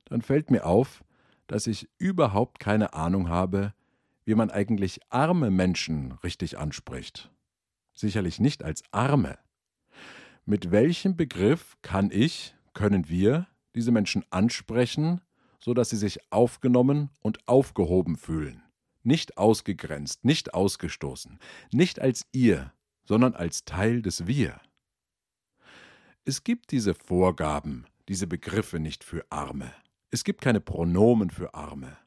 dann 0.04 0.22
fällt 0.22 0.52
mir 0.52 0.66
auf, 0.66 1.02
dass 1.48 1.66
ich 1.66 1.88
überhaupt 1.98 2.60
keine 2.60 2.94
Ahnung 2.94 3.30
habe, 3.30 3.74
wie 4.26 4.36
man 4.36 4.52
eigentlich 4.52 5.00
arme 5.08 5.50
Menschen 5.50 6.12
richtig 6.26 6.58
anspricht. 6.58 7.32
Sicherlich 7.94 8.42
nicht 8.42 8.62
als 8.62 8.84
arme. 8.92 9.38
Mit 10.44 10.72
welchem 10.72 11.16
Begriff 11.16 11.78
kann 11.82 12.12
ich, 12.12 12.54
können 12.74 13.08
wir 13.08 13.48
diese 13.76 13.94
Menschen 13.94 14.26
ansprechen, 14.30 15.22
so 15.62 15.74
dass 15.74 15.92
sie 15.92 15.96
sich 15.96 16.20
aufgenommen 16.34 17.12
und 17.22 17.48
aufgehoben 17.48 18.18
fühlen? 18.18 18.62
Nicht 19.04 19.38
ausgegrenzt, 19.38 20.26
nicht 20.26 20.54
ausgestoßen, 20.54 21.40
nicht 21.72 22.00
als 22.00 22.28
ihr, 22.32 22.74
sondern 23.06 23.34
als 23.34 23.66
Teil 23.66 24.02
des 24.02 24.28
Wir. 24.28 24.60
Es 26.26 26.44
gibt 26.44 26.72
diese 26.72 26.94
Vorgaben, 26.94 27.86
diese 28.08 28.28
Begriffe 28.28 28.80
nicht 28.80 29.04
für 29.04 29.26
Arme. 29.32 29.74
Es 30.12 30.24
gibt 30.24 30.42
keine 30.42 30.62
Pronomen 30.62 31.30
für 31.30 31.54
Arme. 31.54 31.98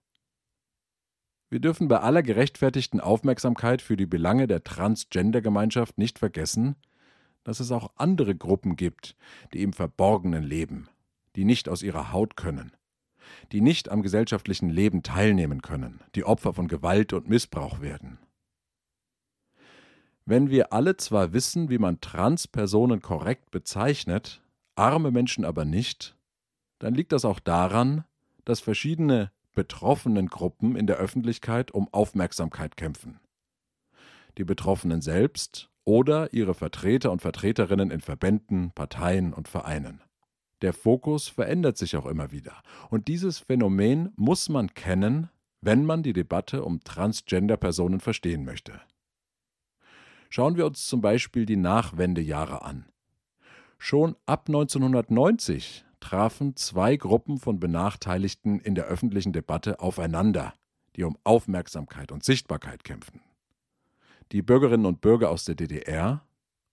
Wir 1.51 1.61
dürfen 1.61 1.89
bei 1.89 2.01
aller 2.01 2.23
gerechtfertigten 2.23 3.01
Aufmerksamkeit 3.01 3.83
für 3.83 3.97
die 3.97 4.07
Belange 4.07 4.47
der 4.47 4.65
Transgender-Gemeinschaft 4.65 5.99
nicht 5.99 6.19
vergessen, 6.19 6.77
dass 7.45 7.61
es 7.61 7.71
auch 7.73 7.91
andere 7.97 8.35
Gruppen 8.35 8.77
gibt, 8.77 9.17
die 9.53 9.63
im 9.63 9.73
Verborgenen 9.73 10.45
leben, 10.45 10.89
die 11.37 11.45
nicht 11.45 11.69
aus 11.69 11.83
ihrer 11.83 12.13
Haut 12.13 12.37
können. 12.37 12.73
Die 13.53 13.61
nicht 13.61 13.91
am 13.91 14.03
gesellschaftlichen 14.03 14.69
Leben 14.69 15.03
teilnehmen 15.03 15.63
können, 15.63 16.01
die 16.15 16.25
Opfer 16.25 16.55
von 16.55 16.69
Gewalt 16.69 17.13
und 17.13 17.29
Missbrauch 17.29 17.81
werden. 17.81 18.19
Wenn 20.25 20.51
wir 20.51 20.73
alle 20.73 20.97
zwar 20.97 21.33
wissen, 21.33 21.69
wie 21.69 21.79
man 21.79 22.01
Transpersonen 22.01 23.03
korrekt 23.03 23.51
bezeichnet, 23.51 24.43
arme 24.77 25.11
Menschen 25.11 25.45
aber 25.45 25.65
nicht, 25.65 26.17
dann 26.79 26.95
liegt 26.95 27.13
das 27.13 27.25
auch 27.25 27.41
daran, 27.41 28.05
dass 28.45 28.61
verschiedene 28.61 29.31
betroffenen 29.53 30.29
Gruppen 30.29 30.77
in 30.77 30.87
der 30.87 30.97
Öffentlichkeit 30.97 31.73
um 31.73 31.89
Aufmerksamkeit 31.93 32.77
kämpfen. 32.77 33.21
Die 34.39 34.45
Betroffenen 34.45 35.03
selbst 35.03 35.71
oder 35.85 36.33
ihre 36.33 36.55
Vertreter 36.55 37.13
und 37.13 37.21
Vertreterinnen 37.21 37.91
in 37.91 38.01
Verbänden, 38.01 38.71
Parteien 38.73 39.33
und 39.33 39.49
Vereinen. 39.49 40.01
Der 40.63 40.73
Fokus 40.73 41.29
verändert 41.29 41.77
sich 41.77 41.97
auch 41.97 42.07
immer 42.07 42.31
wieder. 42.31 42.63
Und 42.89 43.09
dieses 43.09 43.41
Phänomen 43.41 44.13
muss 44.17 44.49
man 44.49 44.73
kennen, 44.75 45.29
wenn 45.61 45.85
man 45.85 46.05
die 46.05 46.13
Debatte 46.13 46.65
um 46.65 46.83
Transgender-Personen 46.83 47.99
verstehen 47.99 48.45
möchte. 48.45 48.81
Schauen 50.31 50.57
wir 50.57 50.65
uns 50.65 50.87
zum 50.87 51.01
Beispiel 51.01 51.47
die 51.47 51.57
Nachwendejahre 51.57 52.63
an. 52.63 52.87
Schon 53.77 54.15
ab 54.25 54.45
1990 54.47 55.85
trafen 55.99 56.57
zwei 56.57 56.97
Gruppen 56.97 57.39
von 57.39 57.59
Benachteiligten 57.59 58.61
in 58.61 58.77
der 58.77 58.85
öffentlichen 58.85 59.33
Debatte 59.33 59.81
aufeinander, 59.81 60.55
die 60.95 61.03
um 61.03 61.19
Aufmerksamkeit 61.25 62.13
und 62.13 62.25
Sichtbarkeit 62.25 62.85
kämpften. 62.85 63.21
Die 64.31 64.43
Bürgerinnen 64.43 64.87
und 64.87 65.01
Bürger 65.01 65.31
aus 65.31 65.45
der 65.45 65.57
DDR 65.57 66.25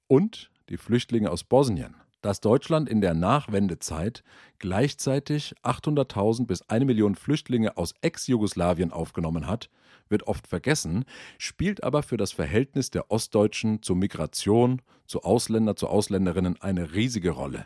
und 0.07 0.51
die 0.69 0.77
Flüchtlinge 0.77 1.31
aus 1.31 1.43
Bosnien 1.43 1.95
dass 2.21 2.41
Deutschland 2.41 2.89
in 2.89 3.01
der 3.01 3.13
Nachwendezeit 3.13 4.23
gleichzeitig 4.57 5.53
800.000 5.63 6.45
bis 6.45 6.61
eine 6.63 6.85
Million 6.85 7.15
Flüchtlinge 7.15 7.77
aus 7.77 7.93
Ex-Jugoslawien 8.01 8.91
aufgenommen 8.91 9.47
hat, 9.47 9.69
wird 10.09 10.23
oft 10.23 10.47
vergessen, 10.47 11.05
spielt 11.37 11.83
aber 11.83 12.03
für 12.03 12.17
das 12.17 12.31
Verhältnis 12.31 12.89
der 12.89 13.11
Ostdeutschen 13.11 13.81
zur 13.81 13.95
Migration, 13.95 14.81
zu 15.05 15.21
Ausländer, 15.23 15.75
zu 15.75 15.87
Ausländerinnen 15.87 16.61
eine 16.61 16.93
riesige 16.93 17.31
Rolle. 17.31 17.65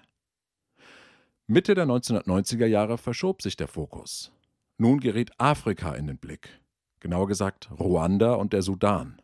Mitte 1.47 1.75
der 1.75 1.85
1990er 1.85 2.65
Jahre 2.65 2.97
verschob 2.97 3.41
sich 3.41 3.55
der 3.55 3.67
Fokus. 3.67 4.31
Nun 4.77 4.99
gerät 4.99 5.31
Afrika 5.39 5.93
in 5.93 6.07
den 6.07 6.17
Blick, 6.17 6.61
genauer 6.99 7.27
gesagt 7.27 7.69
Ruanda 7.79 8.33
und 8.35 8.53
der 8.53 8.61
Sudan. 8.61 9.21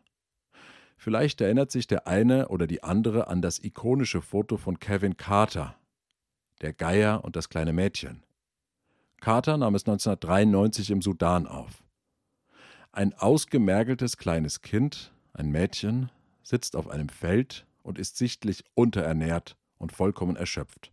Vielleicht 1.02 1.40
erinnert 1.40 1.70
sich 1.70 1.86
der 1.86 2.06
eine 2.06 2.48
oder 2.48 2.66
die 2.66 2.82
andere 2.82 3.26
an 3.28 3.40
das 3.40 3.58
ikonische 3.58 4.20
Foto 4.20 4.58
von 4.58 4.78
Kevin 4.78 5.16
Carter, 5.16 5.74
der 6.60 6.74
Geier 6.74 7.24
und 7.24 7.36
das 7.36 7.48
kleine 7.48 7.72
Mädchen. 7.72 8.22
Carter 9.18 9.56
nahm 9.56 9.74
es 9.74 9.84
1993 9.84 10.90
im 10.90 11.00
Sudan 11.00 11.46
auf. 11.46 11.82
Ein 12.92 13.14
ausgemergeltes 13.14 14.18
kleines 14.18 14.60
Kind, 14.60 15.14
ein 15.32 15.50
Mädchen, 15.50 16.10
sitzt 16.42 16.76
auf 16.76 16.90
einem 16.90 17.08
Feld 17.08 17.66
und 17.82 17.98
ist 17.98 18.18
sichtlich 18.18 18.62
unterernährt 18.74 19.56
und 19.78 19.92
vollkommen 19.92 20.36
erschöpft. 20.36 20.92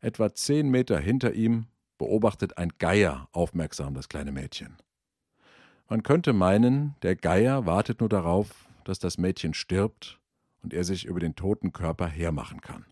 Etwa 0.00 0.34
zehn 0.34 0.68
Meter 0.68 0.98
hinter 0.98 1.32
ihm 1.32 1.66
beobachtet 1.96 2.58
ein 2.58 2.72
Geier 2.80 3.28
aufmerksam 3.30 3.94
das 3.94 4.08
kleine 4.08 4.32
Mädchen. 4.32 4.78
Man 5.88 6.02
könnte 6.02 6.32
meinen, 6.32 6.96
der 7.02 7.14
Geier 7.14 7.66
wartet 7.66 8.00
nur 8.00 8.08
darauf, 8.08 8.66
dass 8.84 8.98
das 8.98 9.18
Mädchen 9.18 9.54
stirbt 9.54 10.20
und 10.62 10.72
er 10.72 10.84
sich 10.84 11.04
über 11.04 11.20
den 11.20 11.34
toten 11.34 11.72
Körper 11.72 12.06
hermachen 12.06 12.60
kann. 12.60 12.86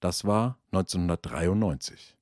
Das 0.00 0.24
war 0.24 0.58
1993. 0.72 2.16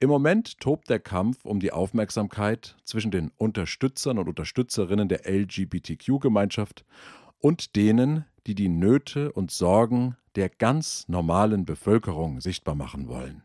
Im 0.00 0.10
Moment 0.10 0.58
tobt 0.60 0.90
der 0.90 1.00
Kampf 1.00 1.44
um 1.44 1.60
die 1.60 1.72
Aufmerksamkeit 1.72 2.76
zwischen 2.84 3.10
den 3.10 3.30
Unterstützern 3.36 4.18
und 4.18 4.28
Unterstützerinnen 4.28 5.08
der 5.08 5.26
LGBTQ-Gemeinschaft 5.26 6.84
und 7.38 7.76
denen, 7.76 8.24
die 8.46 8.54
die 8.54 8.68
Nöte 8.68 9.32
und 9.32 9.50
Sorgen 9.50 10.16
der 10.34 10.48
ganz 10.48 11.08
normalen 11.08 11.64
Bevölkerung 11.64 12.40
sichtbar 12.40 12.74
machen 12.74 13.08
wollen. 13.08 13.42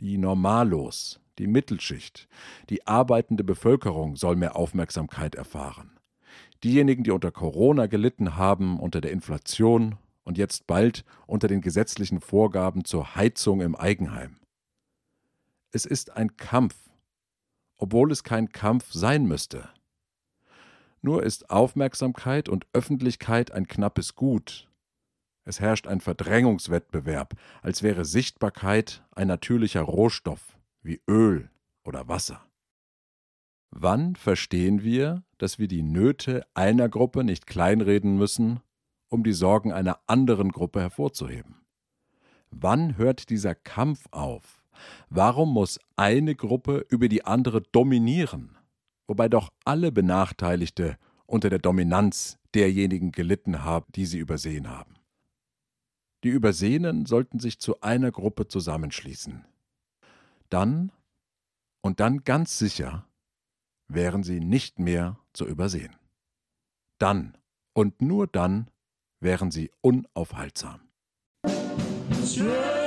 Die 0.00 0.18
Normalos, 0.18 1.20
die 1.40 1.46
Mittelschicht, 1.46 2.28
die 2.68 2.86
arbeitende 2.86 3.42
Bevölkerung 3.44 4.14
soll 4.16 4.36
mehr 4.36 4.56
Aufmerksamkeit 4.56 5.34
erfahren. 5.34 5.98
Diejenigen, 6.62 7.02
die 7.02 7.10
unter 7.10 7.32
Corona 7.32 7.86
gelitten 7.86 8.36
haben, 8.36 8.78
unter 8.78 9.00
der 9.00 9.10
Inflation 9.10 9.96
und 10.22 10.36
jetzt 10.36 10.66
bald 10.66 11.04
unter 11.26 11.48
den 11.48 11.62
gesetzlichen 11.62 12.20
Vorgaben 12.20 12.84
zur 12.84 13.16
Heizung 13.16 13.62
im 13.62 13.74
Eigenheim. 13.74 14.36
Es 15.72 15.86
ist 15.86 16.10
ein 16.10 16.36
Kampf, 16.36 16.76
obwohl 17.78 18.12
es 18.12 18.22
kein 18.22 18.52
Kampf 18.52 18.92
sein 18.92 19.24
müsste. 19.24 19.70
Nur 21.00 21.22
ist 21.22 21.48
Aufmerksamkeit 21.48 22.50
und 22.50 22.66
Öffentlichkeit 22.74 23.50
ein 23.50 23.66
knappes 23.66 24.14
Gut. 24.14 24.68
Es 25.44 25.58
herrscht 25.58 25.86
ein 25.86 26.02
Verdrängungswettbewerb, 26.02 27.34
als 27.62 27.82
wäre 27.82 28.04
Sichtbarkeit 28.04 29.02
ein 29.12 29.28
natürlicher 29.28 29.80
Rohstoff 29.80 30.59
wie 30.82 31.00
Öl 31.08 31.50
oder 31.84 32.08
Wasser. 32.08 32.44
Wann 33.70 34.16
verstehen 34.16 34.82
wir, 34.82 35.22
dass 35.38 35.58
wir 35.58 35.68
die 35.68 35.82
Nöte 35.82 36.44
einer 36.54 36.88
Gruppe 36.88 37.22
nicht 37.24 37.46
kleinreden 37.46 38.16
müssen, 38.16 38.60
um 39.08 39.22
die 39.22 39.32
Sorgen 39.32 39.72
einer 39.72 40.00
anderen 40.06 40.50
Gruppe 40.50 40.80
hervorzuheben? 40.80 41.56
Wann 42.50 42.96
hört 42.96 43.30
dieser 43.30 43.54
Kampf 43.54 44.06
auf? 44.10 44.62
Warum 45.08 45.52
muss 45.52 45.78
eine 45.96 46.34
Gruppe 46.34 46.84
über 46.88 47.08
die 47.08 47.24
andere 47.24 47.62
dominieren, 47.62 48.56
wobei 49.06 49.28
doch 49.28 49.50
alle 49.64 49.92
Benachteiligte 49.92 50.96
unter 51.26 51.48
der 51.48 51.58
Dominanz 51.58 52.38
derjenigen 52.54 53.12
gelitten 53.12 53.62
haben, 53.62 53.86
die 53.94 54.06
sie 54.06 54.18
übersehen 54.18 54.68
haben? 54.68 54.94
Die 56.24 56.28
Übersehenen 56.28 57.06
sollten 57.06 57.38
sich 57.38 57.60
zu 57.60 57.80
einer 57.80 58.10
Gruppe 58.10 58.48
zusammenschließen, 58.48 59.44
dann 60.50 60.92
und 61.82 62.00
dann 62.00 62.24
ganz 62.24 62.58
sicher 62.58 63.06
wären 63.88 64.22
sie 64.22 64.40
nicht 64.40 64.78
mehr 64.78 65.18
zu 65.32 65.46
übersehen. 65.46 65.96
Dann 66.98 67.36
und 67.72 68.02
nur 68.02 68.26
dann 68.26 68.70
wären 69.20 69.50
sie 69.50 69.70
unaufhaltsam. 69.80 70.80
Sure. 72.22 72.79